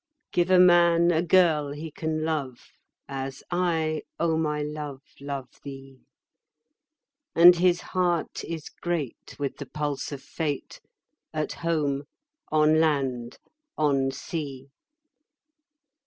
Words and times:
Give 0.31 0.49
a 0.49 0.57
man 0.57 1.11
a 1.11 1.21
girl 1.21 1.73
he 1.73 1.91
can 1.91 2.25
love, 2.25 2.71
As 3.07 3.43
I, 3.51 4.01
O 4.19 4.35
my 4.35 4.63
love, 4.63 5.03
love 5.19 5.49
thee; 5.61 5.99
10 7.35 7.45
And 7.45 7.55
his 7.57 7.81
heart 7.81 8.43
is 8.43 8.69
great 8.69 9.35
with 9.37 9.57
the 9.57 9.67
pulse 9.67 10.11
of 10.11 10.23
Fate, 10.23 10.81
At 11.35 11.53
home, 11.53 12.05
on 12.51 12.79
land, 12.79 13.37
on 13.77 14.09
sea. 14.09 14.69